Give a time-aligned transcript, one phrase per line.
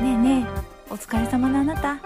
[0.00, 1.98] ねえねえお疲れ様のあなた。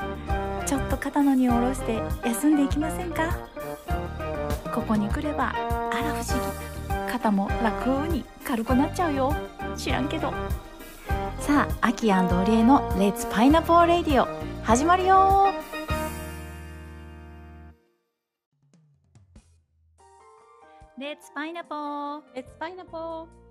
[0.66, 3.38] ちょっと肩の荷を下ろして休んでいきませんか？
[4.74, 7.12] ここに来ればあら不思議。
[7.12, 9.32] 肩も楽に軽くなっちゃうよ。
[9.76, 10.32] 知らんけど。
[11.38, 14.26] さあアキオリエの「レッツパイナポーレディオ」
[14.64, 15.52] 始まるよ。
[20.98, 23.43] レッツパイナポーレッツパイナポー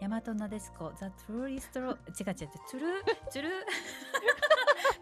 [0.00, 3.48] 大和なでしこザ・トゥーリストロ違う違うトゥ ルトゥル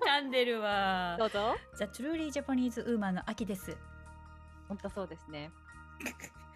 [0.04, 3.76] 噛んでるわどうぞ The Truly Japanese Woman の秋です
[4.66, 5.50] 本当そうですね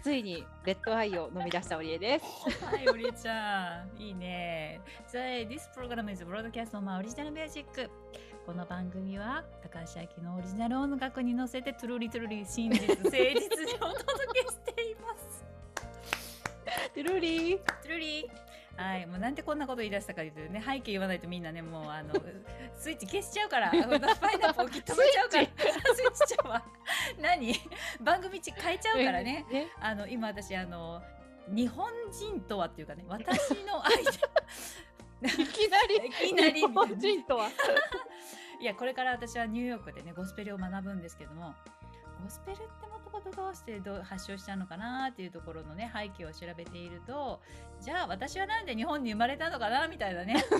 [0.02, 2.24] ついにレッドアイを飲み出したオリエです
[2.64, 4.02] はい、おりちゃん。
[4.02, 4.80] いいね。
[5.06, 7.88] So, this program is broadcast on my original music.
[8.44, 14.21] この番組は高橋明のオリジナル音楽に乗せて truly truly 真実誠実にお届け。
[16.94, 18.30] トゥルーリートゥルリ
[18.76, 22.14] はい、もうなんでこんなこと言い出したかというとね、背景言わないとみんなね、もうあの
[22.74, 23.80] スイッチ消しちゃうから、 パイ
[24.38, 26.26] ナップル切っ止めちゃうから、スイッチ。
[26.28, 26.64] ちゃうわ。
[27.20, 27.54] 何？
[28.00, 29.44] 番組地変えちゃうからね。
[29.50, 31.02] ねあの今私あの
[31.48, 37.48] 日本人とはっていうかね私の相手いきなりいきなり日本人とは？
[38.60, 41.54] いやこれから私はニューヨークでねゴスペルを学ぶんですけども
[42.22, 47.40] ゴスペルってもともとどうしてどう発祥したのかなっていうところのね背景を調べていると
[47.80, 50.44] じゃあ私はなんで日本に生まれたのかなみたいなね。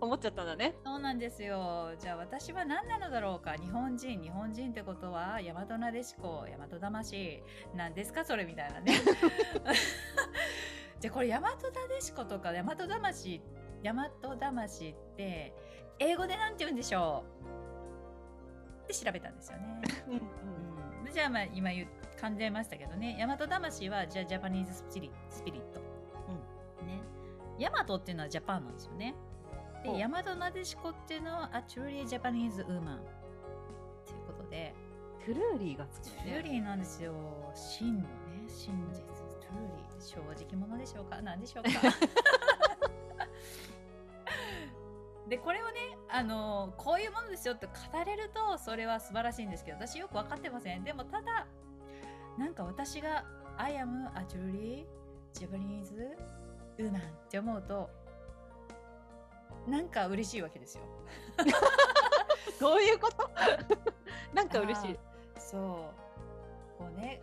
[0.00, 0.74] 思っちゃったんだね。
[0.84, 1.94] そうなんですよ。
[1.96, 3.52] じゃあ私は何なのだろうか。
[3.52, 7.40] 日本人日本人ってことは大和なでしこ大和魂
[7.76, 8.94] なんですかそれみたいなね。
[10.98, 11.56] じゃあこれ大和な
[11.88, 13.40] でしことか大和魂
[13.84, 15.54] 大和魂って
[16.00, 17.24] 英語でなんて言うんでしょ
[18.80, 18.82] う？
[18.82, 20.24] って調べたんですよね、うんうん、で
[21.10, 21.86] じゃあまあ今言
[22.20, 25.80] 噛んでましたけどね大和魂はじゃあ Japanese spiri- spirit、
[26.80, 27.00] うんね
[27.58, 29.14] 大和っていうのは Japan なんですよね
[29.82, 32.98] で大和なでしこっていうのは A truly Japanese woman
[34.06, 34.74] ということで
[35.24, 37.12] truly がつく truly なんですよ
[37.54, 38.06] 真のね
[38.48, 41.70] 真実 truly 正直者でしょうか何でしょうか
[45.32, 47.72] でこれをねあのこういうものですよって語
[48.04, 50.84] れるとそれは素晴らしいんですけど私よく分かってません。
[50.84, 51.46] でもただ
[52.36, 53.24] なんか私が
[53.56, 54.84] I am a truly
[55.32, 55.90] Japanese
[56.78, 57.00] woman っ
[57.30, 57.88] て思うと
[59.66, 60.82] なんか嬉しいわけですよ。
[62.60, 63.30] どういうこと？
[64.36, 64.98] なんか嬉しい。
[65.38, 66.78] そう。
[66.78, 67.22] こうね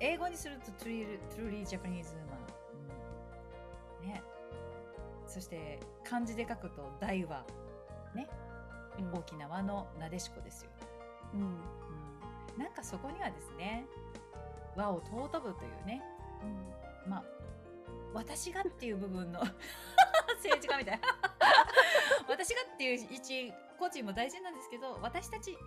[0.00, 2.24] 英語にすると truly, truly Japanese woman、
[4.00, 4.22] うん、ね
[5.34, 7.44] そして漢字で書くと大和
[8.14, 8.28] ね
[9.12, 10.70] 大きな輪のなでしこですよ、
[11.34, 11.40] うん。
[11.40, 11.44] う
[12.56, 13.84] ん、なんかそこにはですね
[14.76, 16.00] 和を尊ぶというね
[17.08, 17.24] まあ
[18.12, 19.40] 私がっていう部分の
[20.38, 21.00] 政治家みたい
[22.30, 25.58] 私がっていう一個人も大事なんですけど私たち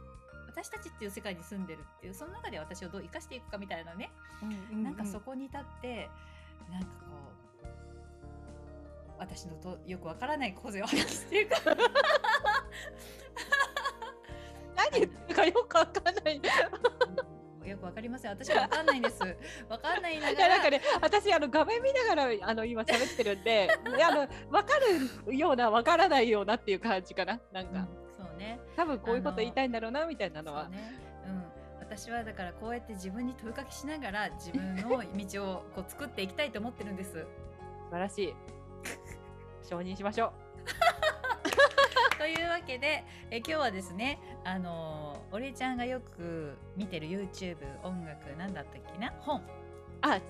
[0.47, 4.09] 私たちっていう世界に住んでるっていうその中で私をどう生かしていくかみたいなね、
[4.41, 6.09] うんなんかそこに立って
[6.69, 6.87] なんか
[9.19, 11.51] 私のとよくわからない個性を発揮していく
[14.75, 16.41] 何言ってるかよくわかんない。
[17.67, 18.31] よくわかりません。
[18.31, 19.19] 私はわかんないんです。
[19.67, 20.47] わかんないながら。
[20.47, 23.69] やなんかね私あの画面見ながらあの今喋ってるんで
[24.05, 24.75] あのわか
[25.27, 27.39] るようなわからないようなっていう感じかな。
[27.51, 28.25] なんか、うん。
[28.25, 28.59] そうね。
[28.75, 30.69] 多分こういうこと言いたいんだろうなみたいなのは、
[31.25, 31.43] うん、
[31.79, 37.11] 私はだからこうやって自分に問いかけしながら自分の道をこう作っていきたいと思ってるんです。
[37.13, 38.33] 素晴らしい
[39.67, 40.31] 承認しましょ
[42.17, 49.13] というわけでえ今日はですねあのーお礼ちゃんがよく見てる YouTube 音楽なんだったっけな？
[49.19, 49.39] 本。
[49.41, 49.43] う
[50.01, 50.21] あっ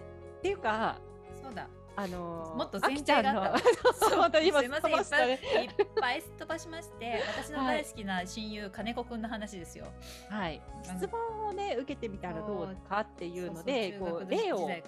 [0.42, 0.98] ていうか
[1.44, 1.68] そうだ。
[1.96, 4.92] あのーもっとあきちゃんの前提があそう本当に今すいません。
[4.92, 9.86] いっぱいいっぱいすっ飛ばしまして私の大好きな親友、金子くんの話ですよ。
[10.30, 10.62] はい。
[10.84, 14.84] 質問をね受けてみたらどうかっていうのでそうそうこう例をね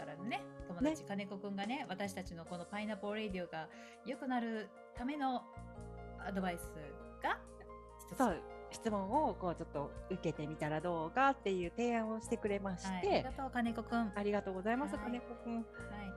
[0.80, 3.68] 友達、金子くんがね私たちのこのパイナポーレディオが
[4.06, 5.44] 良くなるための
[6.26, 6.72] アドバイス
[7.22, 7.38] が
[8.00, 8.42] 一つそう
[8.72, 14.00] 質問をこうちょっと受けてみたらどうかっていう提案をしてくれましはい、ありて、がとう金子くん。
[14.00, 15.66] はい、ありがとうございます、はい金子くん。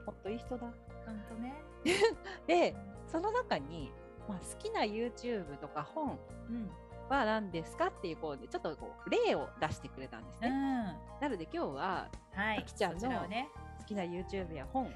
[0.05, 0.67] ほんといい人だ。
[1.07, 1.55] 本当ね。
[2.47, 2.77] で、
[3.07, 3.91] その中に、
[4.29, 6.19] まあ、好きな YouTube とか本
[6.51, 6.71] うん、
[7.13, 10.49] は何ですかっていうこうちょっとこう例を出してくれたんですね。
[10.49, 10.85] うん、
[11.21, 13.01] なので今日ははい、あきちゃんの。
[13.01, 14.85] 好きな YouTube や本。
[14.85, 14.91] も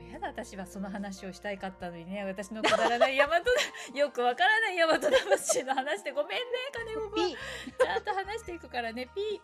[0.00, 2.24] うやだ私はその話をしたいかったのにね。
[2.24, 3.36] 私のくだらない大和
[3.94, 7.28] よくわからない大和魂の話でごめんね金子くん。
[7.28, 7.36] ピ
[7.78, 9.08] ちゃんと話していくからね。
[9.14, 9.40] ピー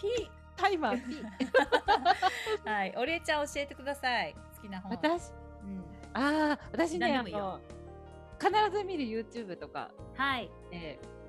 [0.00, 2.68] ピーピタイマーピー。
[2.70, 2.94] はい。
[2.96, 4.34] おりちゃん教えてください。
[4.56, 4.92] 好きな本。
[4.92, 5.32] 私？
[5.62, 6.02] うん。
[6.14, 7.60] ああ私ねあの
[8.42, 10.50] 必ず見る YouTube とか、はい。
[10.72, 11.22] えー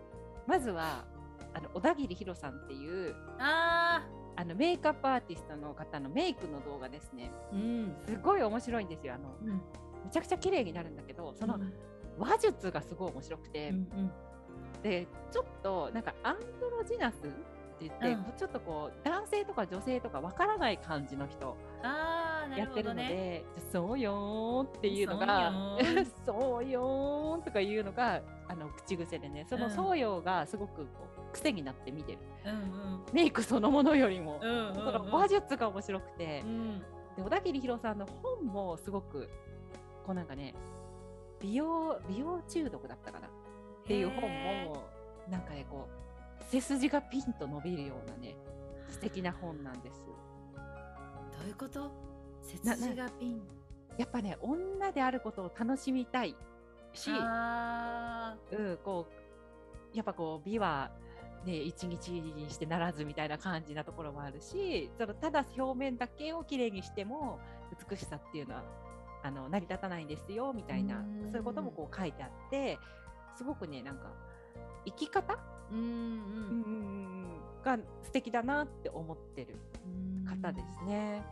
[0.45, 1.06] まずは
[1.54, 4.04] あの小田切ヒロさんっていうあ
[4.36, 7.31] あのメイクアップアーティストの方のメイクの動画ですね。
[7.54, 7.95] ーうん。
[8.06, 9.13] すごい面白いんですよ。
[9.13, 9.62] あのうん。
[10.04, 11.74] めちゃくちゃ綺麗になるんだけどそのうん。
[12.19, 14.12] 話術がすごい面白くて、うん
[14.81, 17.30] でちょっとなんかアンドロジナスって
[17.81, 18.25] 言って、うん。
[18.38, 21.56] ちょっとこう男性とか女性とかわからない感じの人
[22.57, 23.07] やってるのるほどね。
[23.10, 25.51] で「そうよー」っていうのが
[26.25, 29.72] 「そうよー」 とかいうのがあの口癖でねその「うん。
[29.72, 32.18] そうよ」がすごくこう癖になって見てる。
[32.45, 34.75] うんメイクそのものよりも、うんうんうん。
[34.75, 36.42] その話術が面白くて。
[36.45, 36.80] う、ん。
[37.16, 39.30] で小田切ヒロさんの本もすごく
[40.06, 40.56] こうなんかね
[41.39, 43.28] 美容美容中毒だったかな。
[43.28, 43.31] っ
[43.86, 44.84] ていう本へも
[45.30, 45.88] なんかねこ
[46.39, 48.36] う背筋がピンと伸びるようなね
[48.89, 50.06] 素敵な本なんです。
[50.06, 51.92] どういうこと？
[52.44, 53.42] 背な筋がピン。
[53.98, 56.36] やっぱね女であることを楽しみたい。
[56.94, 59.07] し、あうん、こ
[59.94, 60.92] うやっぱこう美は
[61.45, 67.40] ね一日にしてならずみたいな感じなところもあるしそのただ表面だけをきれいにしても
[67.90, 68.63] 美しさっていうのは
[69.24, 71.31] あの成り立たないんですよみたいなうん。
[71.31, 72.78] そういうこともこう書いてあって
[73.36, 74.12] すごくねなんか
[74.86, 75.38] 生き方、ー
[75.72, 75.80] うん。
[75.80, 77.24] うん
[77.63, 79.56] が素敵だなって思ってる
[79.86, 81.24] うん方ですね。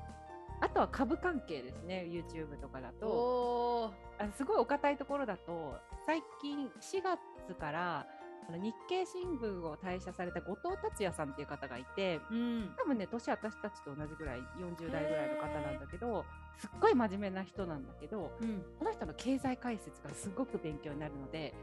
[0.62, 3.94] あとは株関係ですね YouTube とかだと。
[4.20, 5.76] あすごいお堅いところだと
[6.06, 8.06] 最近4月から
[8.48, 12.76] あの日経新聞を退社された後藤達也さんっていう方がいてうん。
[12.78, 16.26] 多分ね年私たちと同じぐらい40代ぐらいの方なんだけど
[16.58, 18.64] すっごい真面目な人なんだけどうん。
[18.78, 21.54] この人の経済解説がすごく勉強になるので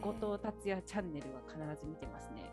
[0.00, 2.50] 後藤達也チャンネルは必ず見てますね。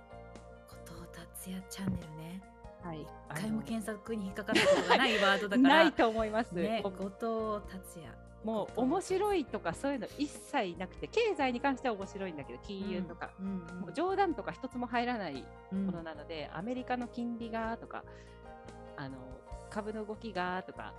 [0.86, 2.57] 後藤達也チャンネルね
[2.88, 6.54] はい、一回も検索に引っかかったことがないワードだから ないと思います。
[6.54, 8.14] ね後藤達也。
[8.44, 15.44] もう面白いとかそういうの一切なくて経済に関しては面白いんだけど金融とか、うんうんもう冗談とか一つも入らない
[15.74, 15.88] うん。
[15.88, 18.04] ものなので、アメリカの金利がとか
[18.96, 19.18] あの
[19.70, 20.94] 株の動きがとか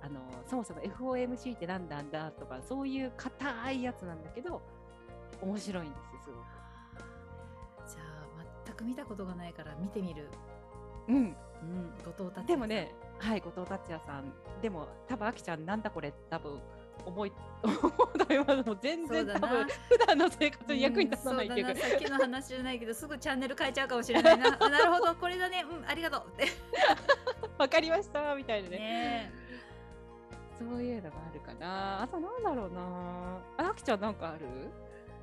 [0.00, 4.62] あのそもそも FOMC って何なんだとかそういう硬いやつなんだけど
[5.42, 6.36] 面白いんですよすご
[7.88, 10.57] じゃあ全く見たことがないから見てみる、く。
[11.08, 11.34] うん、うん、
[12.04, 14.32] 後藤達也でもねはい後藤達也さん。
[14.62, 16.60] でも多分あきちゃんなんだこれ多分
[17.04, 17.32] 思い
[17.62, 21.72] 思うもう全然多分普段の生活に役に立たないっていうか。
[21.72, 21.88] うだな。
[21.88, 24.56] さっきの話じゃないけどすぐチャンネル変えちゃうかもしれないな。
[24.60, 25.14] あなるほど。
[25.14, 25.64] これだね。
[25.68, 26.26] うんありがとう。
[26.28, 26.46] って。
[27.58, 28.34] わかりました。
[28.34, 28.78] みたいなね。
[28.78, 29.32] ね。
[30.58, 32.02] そういうのがあるかな。
[32.02, 32.80] あとなんだろうな。
[33.58, 34.46] ああきちゃんなんかある？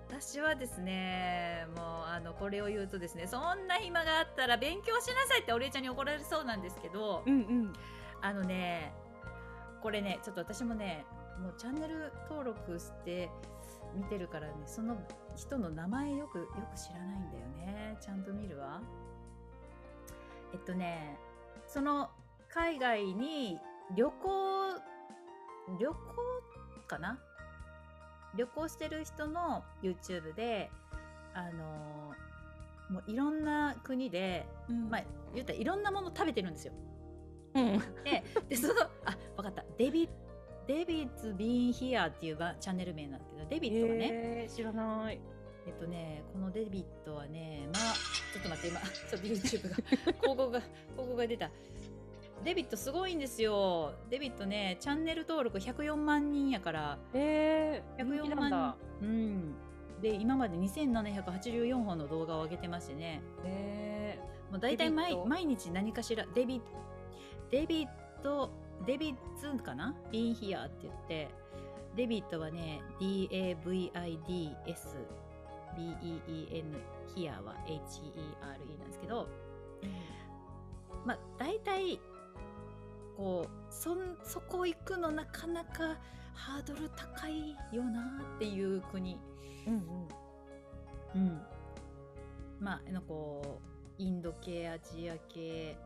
[0.07, 7.73] 私はですねもうあのこれを言うとですねそんな暇があったら勉強しなさいってお礼ちゃんに怒られそうなんですけど、うんうん。
[8.21, 8.93] あのね
[9.81, 11.05] これねちょっと私もね
[11.41, 13.29] もうチャンネル登録して
[13.95, 14.97] 見てるからねその
[15.35, 17.97] 人の名前よくよく知らないんだよね。
[17.99, 18.81] ちゃんと見るわ。
[20.53, 21.17] えっとね
[21.67, 22.09] その
[22.49, 23.59] 海外に
[23.95, 24.73] 旅行
[25.79, 25.95] 旅行
[26.87, 27.19] かな？
[28.37, 30.69] 旅行してる人の YouTube で
[31.33, 32.13] あの
[32.89, 35.03] もういろんな国で、うんまあ
[35.33, 36.73] 言ったらいろんなもの食べてるんですよ
[37.55, 38.73] うんで、でその、
[39.05, 39.63] あ、わかった。
[39.77, 40.09] デビ
[40.67, 45.19] デビッツ・ビーン・ヒアっていうばチャンネル名なんだけど、デビットはね、えー知らない。
[45.67, 47.93] えっとね、このデビットはね、まあ、
[48.33, 49.75] ちょっと待って、今、ちょっと YouTube が、
[50.21, 51.49] 広告が、広告が出た。
[52.45, 53.95] デビットすごいんですよ。
[54.07, 58.57] デビットね、チャンネル登録104万人やから、えー、人気104なんだ。
[58.57, 58.75] 万。
[59.01, 59.09] 人。
[59.09, 59.55] うん。
[59.99, 64.19] で、今まで2784本の動画を上げてましてね、え
[64.51, 66.61] もう大体毎毎日何かしらデビ
[67.49, 67.89] デビッ
[68.21, 68.51] ト
[68.85, 69.95] デビッツかな？
[70.11, 71.29] ビンヒアって言って。
[71.95, 73.55] デビットはね DAVIDS
[75.75, 76.65] BEEN
[77.15, 77.79] ヒアは HERE
[78.41, 79.27] なんですけど。
[81.05, 81.99] まあ大体
[83.17, 85.97] こうそんそこ行くのなかなか
[86.33, 89.75] ハードル高いよなっていう国ー、うん
[91.15, 91.21] うん。
[91.23, 91.41] うん、
[92.59, 95.77] まああのこうインド系アジア系、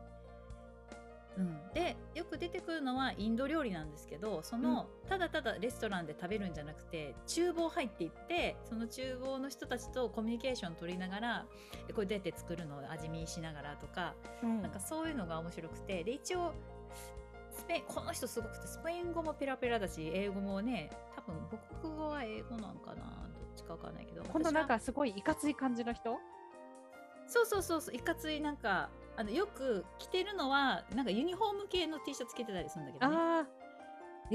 [1.38, 11.46] うん、でよく出てくるのはインド料理なんですけどその、ただただレストランで食べるんじゃなくて厨房入っていってその厨房の人たちとコミュニケーション取りながら
[11.88, 14.62] えこれどうやって作るのを味見しながらとか、うん。
[14.62, 16.52] なんかそういうのが面白くてで一応
[17.52, 26.16] スペこの人すごくてスペイン語もペラペラだし英語もね多分母国語は英語なんかなどっちかわかんないけどこのなんかすごいいかつい感じの人？
[27.26, 33.16] そうそうそうそういかついなんかあのよく着てるのはなんかユニフォーム系の T シャツ着てたりするんだけどね。
[33.16, 33.46] ああ、
[34.32, 34.34] え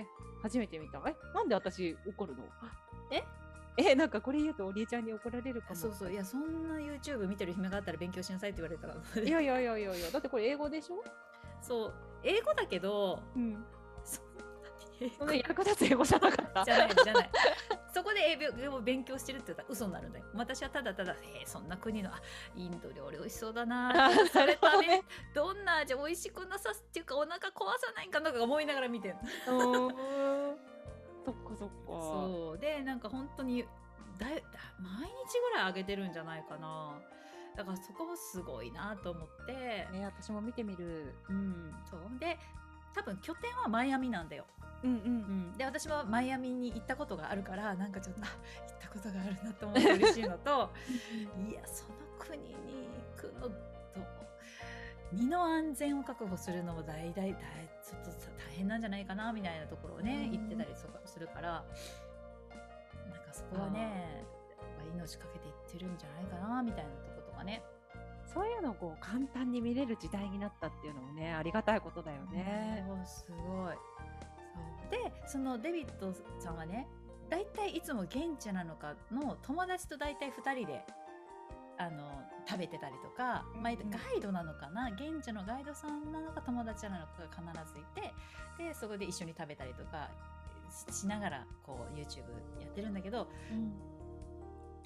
[0.00, 0.04] ー、
[0.42, 0.98] 初めて見た。
[1.06, 2.42] え、なんで私怒るの？
[3.10, 3.22] え？
[3.76, 5.76] えなんかこれ言うとおりえちゃんに怒られるかも。
[5.76, 6.12] そうそう。
[6.12, 9.22] いやそんな YouTube 見てる暇があったら勉強しなさいって言われたから。
[9.22, 10.10] いやいやいやいやいや。
[10.10, 11.02] だってこれ英語でしょ？
[11.62, 11.94] そう
[12.24, 13.64] 英語だけどうん。
[15.18, 16.64] そんなに役立つ英語じゃなかった？
[16.64, 17.30] じゃないじゃない。
[17.92, 20.24] そこで英語を勉強してるって言ったら嘘になるんだよ。
[20.34, 22.20] 私はただただ「えー、そんな国のあ
[22.56, 23.92] インド料理美味しそうだな」
[24.32, 25.02] それ食べ
[25.34, 27.40] どんな味美味しくなさすっていうかお腹壊
[27.78, 29.16] さないんかなとか思いながら見てる
[29.48, 29.90] うん
[31.24, 31.74] そっかそっか。
[31.86, 32.58] そう。
[32.58, 33.62] でなんか本当に
[34.18, 34.40] だ毎日
[35.40, 36.92] ぐらい上げてるんじゃないかな
[37.56, 39.52] だからそこもすごいなと思って、
[39.92, 41.14] ね私も見てみる。
[41.28, 42.00] うんそう。
[42.18, 42.38] で
[42.94, 44.44] 多分拠点はマイアミなんだよ。
[44.82, 48.26] うんううん、で私はマイアミに行ったことがあるからなんかちょっとあ
[48.68, 50.70] 行ったことがあるなと思って嬉しいのと
[51.48, 52.54] いやその国に
[53.16, 53.74] 行くのと
[55.10, 57.34] 身の安全を確保するのも大大大
[57.82, 60.38] ちょっとさ大変なんじゃないかなみたいなところをねうん。
[60.38, 60.70] 行ってたり
[61.06, 61.62] するからなん
[63.24, 64.26] かそこはね
[64.76, 67.13] まあ命かけて行ってるんじゃないかなみたいなと
[67.44, 67.62] かね。
[68.32, 72.84] そういうのをこう簡単に見れる時代になったっていうのもねありがたいことだよね。
[73.04, 73.76] すごい。
[74.90, 76.88] でそのデビッドさんはね
[77.30, 80.84] 大体いつも現地なのかの友達と大体2人で
[81.78, 83.80] あの食べてたりとか、まあ、うん。
[83.80, 84.90] うんガイドなのかな？
[84.90, 88.14] 現地のガイドさんなのか友達なのかが必ずいて
[88.58, 90.10] でそこで一緒に食べたりとか
[90.90, 92.20] ししながらこう YouTube
[92.60, 93.28] やってるんだけど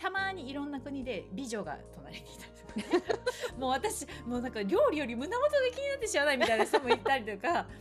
[0.00, 3.18] たまにいろんな国で美女が隣にいたりとかね。
[3.58, 7.66] もう私もうなんか料理より胸元が気になってしまわないみたいな人もいたりとか。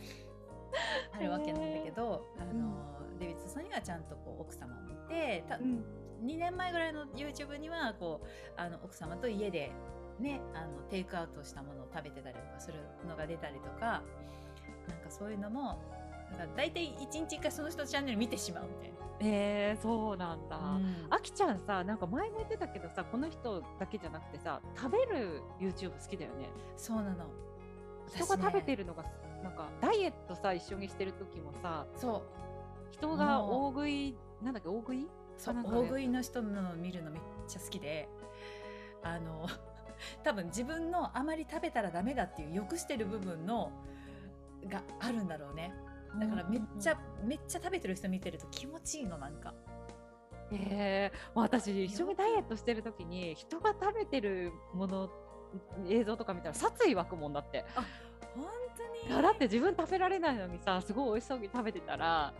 [1.12, 5.84] あるわけなんだけど、あのデビッドさんにはちゃんとこう奥様もいてたうん。
[6.24, 9.70] 2年前ぐらいの YouTube にはこうあの奥様と家で、
[10.18, 14.02] ね、あのテイクアウトしたものを食べてたりとかするのが出たりとか
[14.88, 15.78] なんかそういうのも
[16.56, 18.96] 大体1日1回その人のチャンネル見てしまうみたいな。
[19.20, 20.56] えー、そうなんだ。
[20.56, 21.06] うん。
[21.10, 26.48] あきちゃんさなんか前も言ってたけどさこの人だけじゃなくてさ食べる YouTube 好きだよね。
[26.76, 27.26] そうなの。
[28.14, 29.04] 人が食べてるるのが、
[29.42, 32.22] なんかダイエットさ一緒にしてる時もさそう。
[32.90, 35.06] 人がも大食いなんだっけ大食い？
[35.36, 38.08] そう大食いの人のを見るのめっちゃ好きで
[39.02, 39.46] あの
[40.24, 43.70] 多分自分のあまり食べたらダメだっていう欲してる部分の
[44.66, 45.72] があるんだろうね
[46.16, 49.54] だからめっちゃ、めっちゃ食べてる人見てると気持ちいいのなんか。
[50.50, 55.10] えー、私一緒にダイエットしてる時に人が食べてるもの
[55.88, 57.66] 映像とか見たら殺意湧くもんだって。
[58.34, 58.46] 本
[59.06, 59.22] 当に。
[59.22, 62.32] だって自分食べられないのにさすごい美味しそうに食べてたら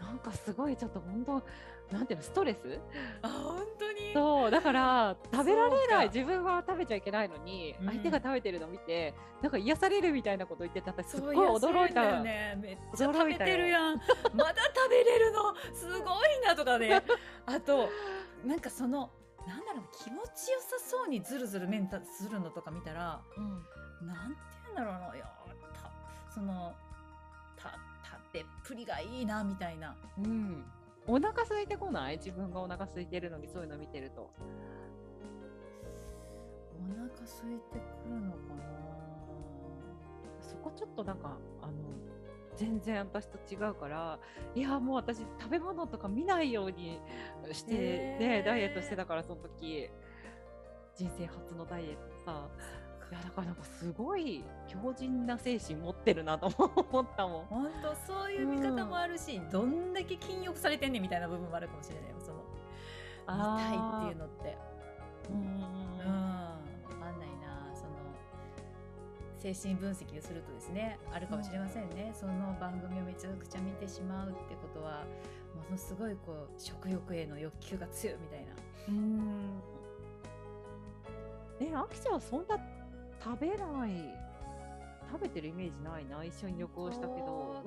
[0.00, 2.78] なんかすごいちょっと本当なんていうのストレス？
[3.22, 4.14] あ本当に。
[4.14, 7.86] そうだから 食べられない自分は食べちゃいけないのに、うん。
[7.86, 12.58] 相手が食べてるのを見てなんか癒されるみたいなこと言ってた私すごい驚いた、ね。
[12.60, 13.96] めっちゃ食べてるやん。
[14.34, 15.54] まだ食べれるの？
[15.74, 17.02] すごいなとかね。
[17.46, 17.88] あと
[18.44, 19.10] なんかその
[19.46, 24.06] なんだろう気持ちよさそうにずるずるメンタするのとか見たらうん。
[24.06, 25.16] なんて言うんだろうな。
[25.16, 25.24] いや
[25.74, 25.90] た
[26.32, 26.74] その
[27.56, 27.70] た
[28.04, 29.96] 食べっぷりがいいなみたいな。
[30.18, 30.64] うん、
[31.10, 32.16] お腹空いてこない？
[32.18, 34.30] 自分がお腹空いてるのにそういうの見てると。
[36.78, 38.38] お腹空いてくるのか
[40.40, 41.72] そこちょっとなんかあの
[42.56, 44.18] 全然私と違うから
[44.54, 47.00] いやもう私食べ物とか見ないように
[47.52, 47.72] して、
[48.18, 49.90] ねダイエットしてたからその時。
[50.96, 52.48] 人生初のダイエットさ
[53.10, 57.44] いやだからなんかすごい強靭な精神持ってるなと思ったもん。
[57.46, 62.38] 本当そういう見方もあるし、どんだけ禁欲されてんねんみたいな部分もあるかもしれないよその。
[63.26, 64.56] 見たいっていうのって。
[65.28, 65.60] うんうんうんうん。
[67.00, 67.90] わかんないなその
[69.38, 75.04] 精神分析をするとですねあるかもしれませんね、その番組をめちゃくちゃ見てしまうってことは
[75.54, 78.52] ものすごいこう食欲への欲求が強いみたいな。
[78.88, 79.60] うん。
[81.60, 82.58] え、あきちゃんはそんな
[83.22, 84.14] 食べない。
[85.12, 86.04] 食べてるイメージない。
[86.06, 87.62] な一緒に旅行したけど。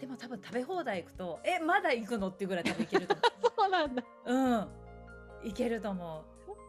[0.00, 3.16] でも多分食べ放題行くとえまだ行くのっていうぐらい多分いけると
[3.58, 4.02] そうなんだ。
[4.24, 4.68] 思う
[5.42, 5.48] うん。
[5.48, 6.24] いけると思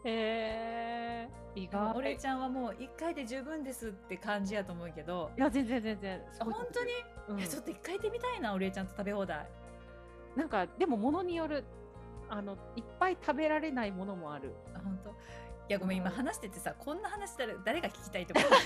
[0.05, 1.93] へえ意外。
[1.95, 5.31] 俺ちゃんはもう1回で十分ですって感じやと思うけど。
[5.37, 6.21] いや全然全然。
[6.39, 6.91] あ本当に、
[7.29, 7.39] うん。
[7.39, 9.47] えちょっと1回行ってみたいな俺ちゃんと食べ放題。
[10.35, 11.65] なんかでもものによる
[12.29, 14.53] あのいっぱい食べられないものもある。
[14.73, 15.15] あ本当？
[15.69, 18.49] いやごめん今話しててさこんな話したら誰が聞きたいと思う？
[18.49, 18.57] も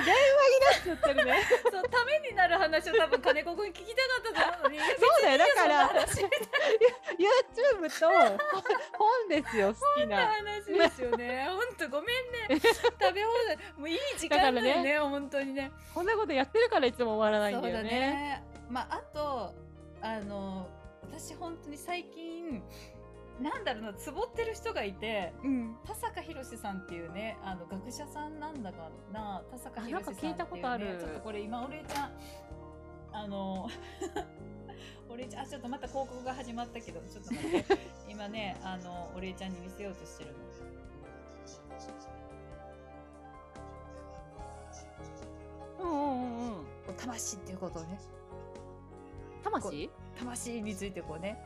[0.00, 0.20] う電話
[0.54, 1.42] になっちゃってるね。
[1.72, 4.78] そうためになる話を多分金子くん聞きたかったと思うのに。
[4.78, 4.84] そ
[5.18, 5.90] うだよだから。
[7.18, 8.38] YouTube と
[8.96, 10.16] 本ですよ好きな。
[10.18, 10.26] な。
[10.34, 11.46] 話ですよね。
[11.48, 12.60] 本当ごめんね。
[12.60, 13.56] 食べ放題。
[13.76, 14.98] もういい時間だよだからね。
[15.00, 15.72] 本当にね。
[15.92, 17.90] こんなことやってるからいつも終わらないんそうだだよね。
[17.90, 18.44] ね。
[18.70, 19.52] まああと
[20.00, 20.68] あの
[21.02, 22.62] 私本当に最近
[23.40, 25.76] なんだろうなつぼってる人がいてうん。
[25.84, 32.12] 田坂宏さんっていうねあの学者さんなんだかな田坂あ宏さんっていう、ね、なんか聞いたことあるちょっとこれ今お礼ちゃん
[33.12, 33.68] あの
[35.10, 40.38] お礼ちゃんあちょっとまた広告が始まったけどちょっと待って 今ねあのお礼ちゃんに見せようとしてるの。
[45.80, 46.64] うんうんうんうん。
[46.96, 47.98] 魂っていうことをね
[49.42, 49.90] 魂？
[50.18, 51.38] 魂についてこうね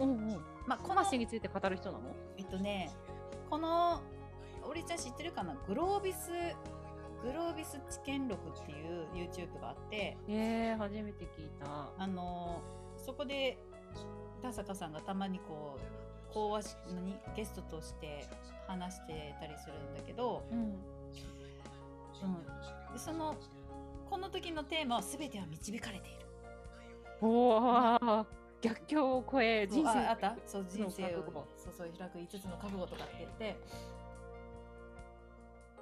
[0.00, 0.44] うんうん。
[0.66, 2.14] まあこの魂について語る人なの？
[2.36, 2.90] えっとね
[3.50, 4.02] この
[4.62, 5.54] お礼ちゃん知ってるかな？
[5.66, 6.30] グロービス
[7.22, 11.90] グロービス知見録っていう YouTube があってえー、初めて聞いた。
[11.96, 12.60] あの
[12.96, 13.58] そこで
[14.42, 15.78] 田坂さんがたまにこ
[16.30, 18.26] う講話し何ゲストとして
[18.66, 20.58] 話してたりするんだけど、うん。
[20.58, 22.34] うん、
[22.92, 23.36] でその
[24.08, 26.26] この時のテーマは「全ては導かれている」
[27.22, 28.26] おお。
[28.64, 29.90] 逆境を超え人生。
[29.90, 30.36] ああった？
[30.46, 31.22] そう人生を。
[31.22, 31.46] 覚悟。
[31.56, 33.44] そうそう開く5つの覚悟とかって言って。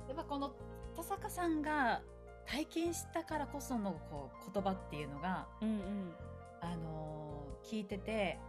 [0.09, 0.53] やっぱこの
[0.97, 2.03] 田坂さんが
[2.45, 6.13] 体験したからこそのこう言葉っていうのが、うんうん。
[6.61, 8.41] あのー聞いてて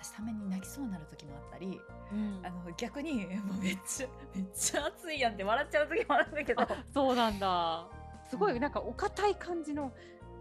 [0.00, 1.80] 私ために泣きそうになる時もあったり
[2.12, 2.40] うん。
[2.44, 6.62] あの逆にもうめっちゃめっちゃ熱いやんって笑っちゃう時もあるんだけど。
[6.62, 7.86] あそうなんだ。
[8.28, 9.92] すごいなんかお堅い感じの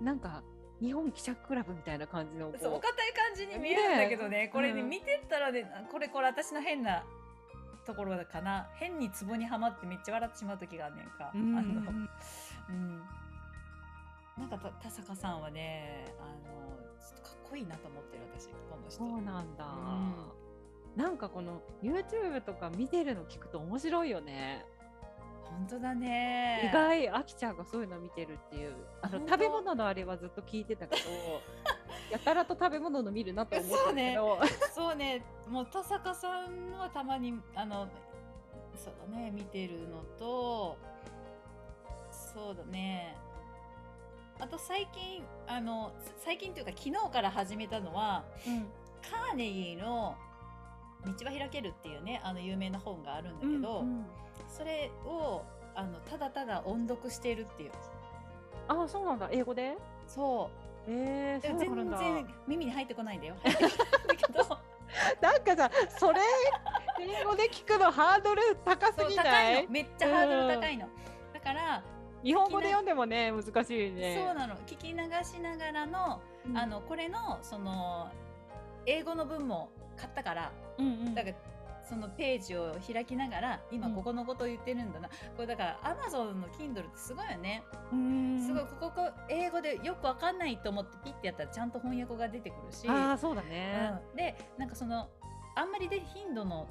[0.01, 0.41] なんか
[0.81, 4.49] 日本記者クラブみたいな感じのそうお堅い感じに見えるんだけどね。
[4.51, 4.89] これね、うん。
[4.89, 7.03] 見てったらねこれこれ私の変な
[7.85, 8.69] ところだかな。
[8.75, 11.57] 変にツボにはまってめっちゃ笑ってしまう時があんねんか、うん。
[11.57, 11.69] あの
[12.69, 13.01] うん。
[14.37, 18.97] なんかた田坂さんはねあのちょっとかっこいいなと思ってる私この人。
[18.97, 19.65] そうなんだ。
[19.65, 21.01] うん。
[21.01, 24.65] なんかこの YouTube とか見てるの聞くと面白いよね。
[25.55, 26.69] 本当だね。
[26.69, 28.73] 意外あきちゃんがそういうの見てるっていう。
[29.01, 31.09] あの食べ物のあれはずっと聞いてたけど
[32.11, 34.39] やたらと食べ物の見るなと思ったけど。
[34.73, 35.23] そうね。
[35.47, 37.87] もう田坂さんはたまにあの
[38.75, 40.77] そうだね見てるのと
[42.11, 43.15] そうだね。
[44.39, 48.25] あと最近あの最近というか昨日から始めたのは
[49.09, 50.15] カーネギーの
[51.05, 54.05] 「道は開ける」っていうねあの有名な本があるんだけど、うんうん
[54.55, 55.43] それを
[55.75, 57.71] あのただただ音読しているっていう。
[58.67, 59.29] あそうなんだ。
[59.31, 59.77] 英語で？
[60.07, 60.65] そう。
[60.87, 63.35] えー、全然耳に入ってこないんだよ。
[63.43, 63.51] だ
[64.15, 64.57] けど。
[65.19, 66.21] なんかさそれ
[66.99, 70.87] 英語で聞くのハードル高すぎな高いめっちゃハードル高いの、
[71.33, 71.83] だから
[72.23, 74.23] 日本語で読んでもね難しいね。
[74.25, 74.55] そうなの。
[74.65, 76.57] 聞き流しながらの,、うん。
[76.57, 78.09] あのこれのその
[78.85, 80.51] 英語の文も買ったから。
[80.77, 81.15] うんうん。
[81.15, 81.35] だから
[81.87, 83.93] そのページを開きながら今うん。
[83.95, 88.45] ここのことを言ってるんだな、これだからアマゾンの Kindle ってすごいよね、うん。
[88.45, 92.87] すごいこここ英語でよくわかんないと思ってピッてやったらちゃんと翻訳が出てくるし。
[92.89, 95.09] ああそうだね、うん、でなんかその
[95.55, 96.67] あんまりで頻度の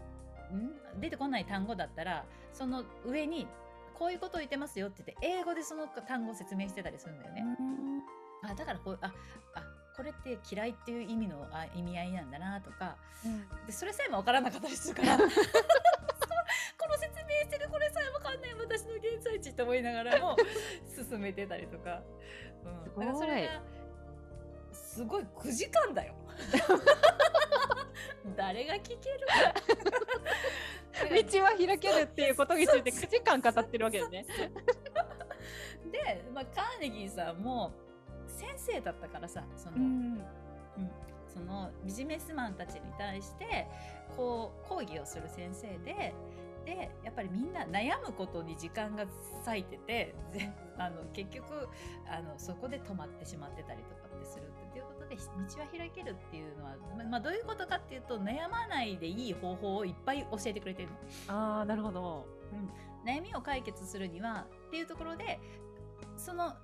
[0.52, 1.00] ん？
[1.00, 3.46] 出てこない単語だったらその上に
[3.94, 7.44] こういうことを言ってますよって言って英語でその単語を説明してたりするんだよね。
[8.42, 9.12] あだからこうあ
[9.54, 9.62] あ
[9.96, 12.96] これって嫌いっていう意味のあ意味合いなんだなとか
[13.66, 15.28] でそれさえも分からなかったりするから この
[16.98, 20.36] 説明してるこれさえ分かんない私の現在地って思いながらも
[21.08, 22.02] 進めてたりとか,、
[22.64, 23.06] うん、すごい。
[23.06, 23.62] だからそれが
[24.72, 26.14] すごい9時間だよ。
[28.36, 29.26] 誰が聞ける？
[31.32, 34.26] 道は開けるっていうことについて9時間語ってるわけだね。
[35.90, 37.72] で、まあ、カーネギーさんも
[38.56, 40.18] 先生だったからさその,、ん、
[41.32, 43.66] そのビジネスマンたちに対して
[44.16, 46.14] こう講義をする先生で
[46.64, 49.04] でやっぱりみんな悩むことに時間が
[49.44, 51.68] 割いててぜあの結局
[52.08, 60.88] あのそこで止まってしまってたりとかってするっていうことで道は開けるっていうのは、ままあ、どういうことかっていうと悩まないでいい方法をいっぱい教えてくれてる
[61.28, 61.34] の。
[61.34, 62.26] ああなるほど。
[63.04, 65.38] 悩みを解決するにはっていうところで
[66.16, 66.54] その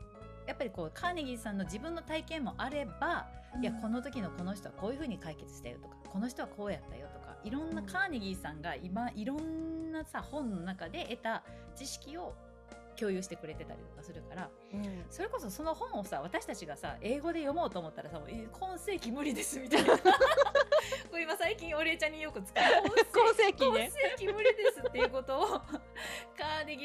[0.50, 3.28] やっぱりこうカーネギーさんの自分の体験もあれば、
[3.62, 11.42] いやこの時のこの人はこういうふうに解決したよとかこの人はこうやったよとかいろんなうんカーネギーさんが今いろんなさ本の中で得た
[11.76, 12.34] 知識を
[12.98, 15.04] 共有してくれてたりとかするからうん。
[15.08, 19.96] それこそその本をさ私たちがさ英語で読もうと思ったらさもうえ今世紀無理ですみたいな。
[21.10, 22.64] これ今最近お礼ちゃんによく使う。
[23.12, 23.90] 今世紀今ね。
[23.90, 25.68] 世紀無理ですっていうことをカ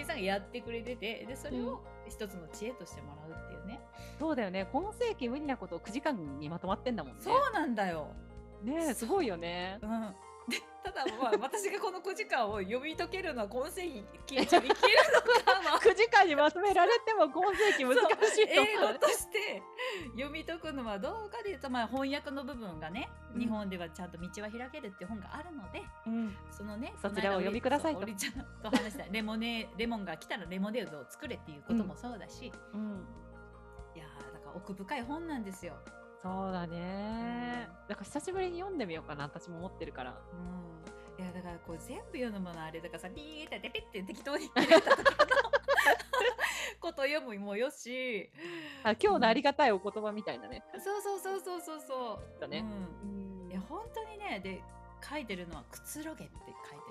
[0.05, 3.79] さんがやってくれててでそれを一つの知恵としてもらうっていうね、
[4.19, 4.67] そうだよね。
[4.71, 7.21] 今世紀無理なことを9時間にまとまってんだもんね。
[7.21, 8.13] そうなんだよ、
[8.63, 9.79] ねえすごいよね。
[9.81, 10.15] うん、
[10.47, 13.81] でただまあ私がこの9時間を読み解けるのは今世
[14.27, 19.63] 紀中に消えるのかまあ9時間にまとめられても今世紀難しいと英語として
[20.11, 23.41] 読み解くのはどうかでいうと、まあ、翻訳の部分がね、うん。
[23.41, 26.35] 日本ではちゃんと道は開けるって本があるのでうん。
[26.51, 28.05] そのねそちらを読みくださいと。
[28.05, 33.05] ちゃんと話したレモネレモンが来たらレモネードを作れっていうこともそうだし、うん。
[33.95, 35.73] いやーだから奥深い本なんですよ。
[36.21, 37.67] そうだね。
[37.87, 40.17] だから久しぶりに読んでみようかな、私も持ってるから。
[41.17, 45.03] うん、いやだからこう全部読むものあれだからさピーってピッて適当に切れたと
[46.81, 48.29] ことを読むもよし
[48.83, 50.63] あ今日のありがたいお言葉みたいなね。
[50.77, 52.63] そうそうそうそうそうそうだね
[53.03, 53.07] う
[53.47, 54.61] んいや本当にねで
[55.07, 56.33] 書いてるのはくつろげって
[56.69, 56.84] 書いて。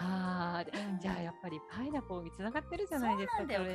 [0.00, 3.36] ああ、でうんじゃあやっぱりパイナポーにつながってるじゃないですか。
[3.38, 3.74] そうなんだよ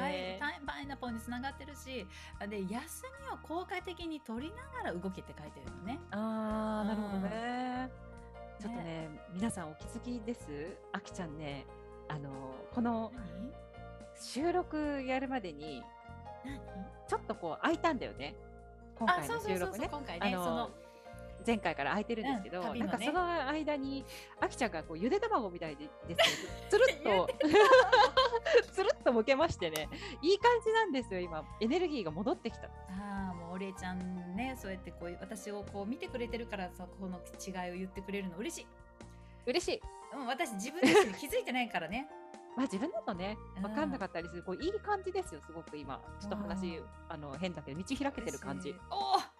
[0.65, 2.07] パイナポーにつながってるし
[2.49, 5.99] で休みを効果的に取りながら動けって書いてるのね。
[6.11, 7.91] ああ、なるほどうんね。
[8.59, 10.77] ちょっとね、皆さんお気づきです？
[10.93, 11.65] あきちゃんね、
[12.07, 12.29] あの
[12.71, 13.51] この何？
[14.15, 15.83] 収録やるまでに
[16.45, 16.59] 何？
[17.09, 18.35] ちょっとこう空いたんだよね。
[18.95, 19.89] 今あ回の収録ね。
[19.91, 20.69] 今回ねあのその
[21.45, 24.05] 前回から空いてるんですけど、うんねなんかその間に
[24.39, 26.49] あきちゃんがこうゆで卵みたいでですね。
[26.69, 27.27] つるっと
[28.71, 29.89] つるっとむけましてね。
[30.21, 31.43] いい感じなんですよ今。
[31.59, 32.67] エネルギーが戻ってきた。
[32.67, 38.67] ああもうお礼ちゃんねそうやってこう私をこう見てくれてるからさこの違いを言ってくれるの嬉しい。
[39.45, 39.81] 嬉しい。
[40.15, 42.07] うん私自分自身に気づいてないからね。
[42.55, 43.63] まあ自分だとねうん。
[43.63, 45.99] 分かんなかったりする、こういい感じですよすごく今。
[46.19, 48.75] ちょっと話、うんあの変だけど道開けてる感じ。
[48.89, 49.32] おお。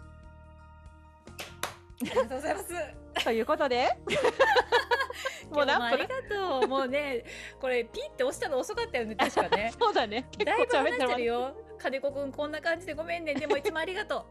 [2.11, 3.23] ありがとうございます。
[3.23, 3.89] ということで
[5.51, 6.67] もうありがとう。
[6.67, 7.23] もうね、
[7.59, 9.71] これピッて押したの遅かったよね、確かね。
[9.79, 11.55] そうだね結だいぶ話しててるよ。
[11.77, 13.35] 金子くんこんな感じでごめんね。
[13.35, 14.25] でもいつもありがと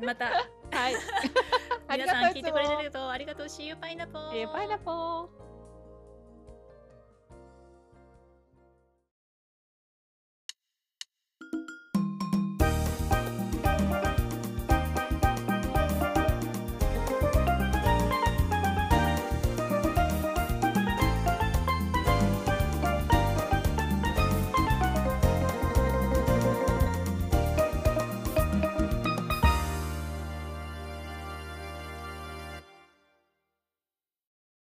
[0.00, 0.04] う。
[0.04, 0.32] または
[0.90, 0.94] い
[1.86, 3.46] あり 皆さん聞いてくれていつもるとありがとう。
[3.46, 4.40] See you パイナポー。
[4.40, 5.53] えーパイナポー